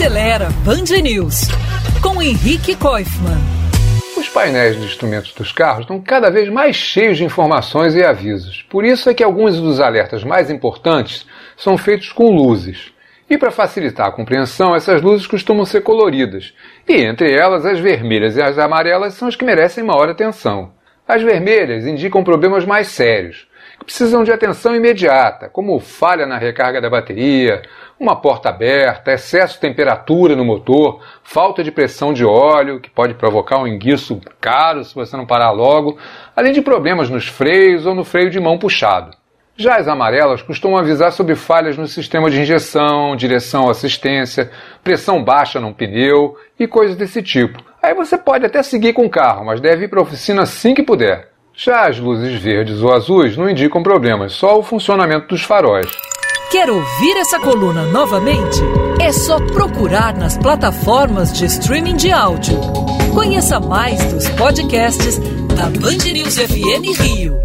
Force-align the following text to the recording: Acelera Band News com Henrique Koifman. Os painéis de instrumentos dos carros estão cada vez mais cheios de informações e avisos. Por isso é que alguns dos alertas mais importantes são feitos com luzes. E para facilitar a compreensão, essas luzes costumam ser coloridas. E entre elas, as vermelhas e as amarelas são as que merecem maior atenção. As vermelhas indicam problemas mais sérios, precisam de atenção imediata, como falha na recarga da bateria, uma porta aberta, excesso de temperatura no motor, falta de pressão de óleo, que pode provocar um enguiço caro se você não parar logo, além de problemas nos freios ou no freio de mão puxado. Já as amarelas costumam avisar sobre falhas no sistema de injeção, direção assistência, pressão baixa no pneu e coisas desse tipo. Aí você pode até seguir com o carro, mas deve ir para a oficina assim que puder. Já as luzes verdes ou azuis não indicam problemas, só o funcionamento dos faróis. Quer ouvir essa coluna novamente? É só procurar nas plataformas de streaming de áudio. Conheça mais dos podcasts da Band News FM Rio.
Acelera 0.00 0.48
Band 0.64 1.02
News 1.02 1.42
com 2.02 2.22
Henrique 2.22 2.74
Koifman. 2.74 3.36
Os 4.16 4.30
painéis 4.30 4.74
de 4.80 4.86
instrumentos 4.86 5.34
dos 5.34 5.52
carros 5.52 5.82
estão 5.82 6.00
cada 6.00 6.30
vez 6.30 6.48
mais 6.48 6.74
cheios 6.74 7.18
de 7.18 7.24
informações 7.24 7.94
e 7.94 8.02
avisos. 8.02 8.62
Por 8.70 8.82
isso 8.82 9.10
é 9.10 9.14
que 9.14 9.22
alguns 9.22 9.60
dos 9.60 9.78
alertas 9.78 10.24
mais 10.24 10.50
importantes 10.50 11.26
são 11.54 11.76
feitos 11.76 12.12
com 12.12 12.34
luzes. 12.34 12.94
E 13.28 13.36
para 13.36 13.50
facilitar 13.50 14.06
a 14.06 14.12
compreensão, 14.12 14.74
essas 14.74 15.02
luzes 15.02 15.26
costumam 15.26 15.66
ser 15.66 15.82
coloridas. 15.82 16.54
E 16.88 16.94
entre 16.94 17.30
elas, 17.34 17.66
as 17.66 17.78
vermelhas 17.78 18.38
e 18.38 18.42
as 18.42 18.58
amarelas 18.58 19.12
são 19.12 19.28
as 19.28 19.36
que 19.36 19.44
merecem 19.44 19.84
maior 19.84 20.08
atenção. 20.08 20.72
As 21.06 21.22
vermelhas 21.22 21.86
indicam 21.86 22.24
problemas 22.24 22.64
mais 22.64 22.86
sérios, 22.86 23.46
precisam 23.90 24.22
de 24.22 24.30
atenção 24.30 24.76
imediata, 24.76 25.48
como 25.48 25.80
falha 25.80 26.24
na 26.24 26.38
recarga 26.38 26.80
da 26.80 26.88
bateria, 26.88 27.62
uma 27.98 28.14
porta 28.14 28.48
aberta, 28.48 29.10
excesso 29.10 29.54
de 29.54 29.60
temperatura 29.60 30.36
no 30.36 30.44
motor, 30.44 31.02
falta 31.24 31.64
de 31.64 31.72
pressão 31.72 32.12
de 32.12 32.24
óleo, 32.24 32.78
que 32.78 32.88
pode 32.88 33.14
provocar 33.14 33.58
um 33.58 33.66
enguiço 33.66 34.20
caro 34.40 34.84
se 34.84 34.94
você 34.94 35.16
não 35.16 35.26
parar 35.26 35.50
logo, 35.50 35.98
além 36.36 36.52
de 36.52 36.62
problemas 36.62 37.10
nos 37.10 37.26
freios 37.26 37.84
ou 37.84 37.92
no 37.92 38.04
freio 38.04 38.30
de 38.30 38.38
mão 38.38 38.58
puxado. 38.58 39.10
Já 39.56 39.76
as 39.76 39.88
amarelas 39.88 40.40
costumam 40.40 40.78
avisar 40.78 41.10
sobre 41.10 41.34
falhas 41.34 41.76
no 41.76 41.88
sistema 41.88 42.30
de 42.30 42.40
injeção, 42.40 43.16
direção 43.16 43.68
assistência, 43.68 44.52
pressão 44.84 45.22
baixa 45.22 45.58
no 45.58 45.74
pneu 45.74 46.36
e 46.56 46.68
coisas 46.68 46.96
desse 46.96 47.24
tipo. 47.24 47.60
Aí 47.82 47.92
você 47.92 48.16
pode 48.16 48.46
até 48.46 48.62
seguir 48.62 48.92
com 48.92 49.04
o 49.04 49.10
carro, 49.10 49.44
mas 49.44 49.60
deve 49.60 49.86
ir 49.86 49.88
para 49.88 49.98
a 49.98 50.04
oficina 50.04 50.42
assim 50.42 50.74
que 50.74 50.82
puder. 50.84 51.29
Já 51.62 51.88
as 51.88 51.98
luzes 51.98 52.40
verdes 52.40 52.80
ou 52.80 52.90
azuis 52.90 53.36
não 53.36 53.46
indicam 53.46 53.82
problemas, 53.82 54.32
só 54.32 54.58
o 54.58 54.62
funcionamento 54.62 55.26
dos 55.26 55.42
faróis. 55.42 55.90
Quer 56.50 56.70
ouvir 56.70 57.18
essa 57.18 57.38
coluna 57.38 57.84
novamente? 57.84 58.58
É 58.98 59.12
só 59.12 59.38
procurar 59.38 60.16
nas 60.16 60.38
plataformas 60.38 61.30
de 61.34 61.44
streaming 61.44 61.96
de 61.96 62.10
áudio. 62.10 62.58
Conheça 63.12 63.60
mais 63.60 64.02
dos 64.10 64.26
podcasts 64.30 65.18
da 65.54 65.66
Band 65.66 66.10
News 66.10 66.38
FM 66.38 66.98
Rio. 66.98 67.38